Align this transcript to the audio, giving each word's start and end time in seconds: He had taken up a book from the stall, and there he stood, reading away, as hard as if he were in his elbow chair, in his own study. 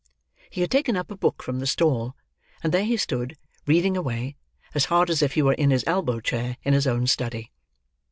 He 0.49 0.61
had 0.61 0.71
taken 0.71 0.95
up 0.97 1.11
a 1.11 1.15
book 1.15 1.43
from 1.43 1.59
the 1.59 1.67
stall, 1.67 2.15
and 2.63 2.73
there 2.73 2.85
he 2.85 2.97
stood, 2.97 3.37
reading 3.67 3.95
away, 3.95 4.35
as 4.73 4.85
hard 4.85 5.11
as 5.11 5.21
if 5.21 5.33
he 5.33 5.43
were 5.43 5.53
in 5.53 5.69
his 5.69 5.83
elbow 5.85 6.19
chair, 6.19 6.57
in 6.63 6.73
his 6.73 6.87
own 6.87 7.05
study. 7.05 7.51